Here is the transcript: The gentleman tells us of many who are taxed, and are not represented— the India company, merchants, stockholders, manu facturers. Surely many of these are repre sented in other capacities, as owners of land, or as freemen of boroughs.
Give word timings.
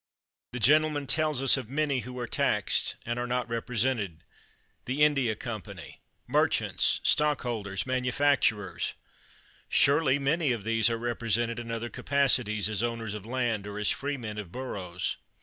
The 0.53 0.59
gentleman 0.59 1.05
tells 1.05 1.43
us 1.43 1.57
of 1.57 1.69
many 1.69 1.99
who 1.99 2.17
are 2.17 2.25
taxed, 2.25 2.95
and 3.05 3.19
are 3.19 3.27
not 3.27 3.47
represented— 3.47 4.23
the 4.87 5.03
India 5.03 5.35
company, 5.35 5.99
merchants, 6.25 7.01
stockholders, 7.03 7.85
manu 7.85 8.09
facturers. 8.09 8.93
Surely 9.69 10.17
many 10.17 10.53
of 10.53 10.63
these 10.63 10.89
are 10.89 10.97
repre 10.97 11.29
sented 11.29 11.59
in 11.59 11.69
other 11.69 11.91
capacities, 11.91 12.67
as 12.67 12.81
owners 12.81 13.13
of 13.13 13.27
land, 13.27 13.67
or 13.67 13.77
as 13.77 13.91
freemen 13.91 14.39
of 14.39 14.51
boroughs. 14.51 15.17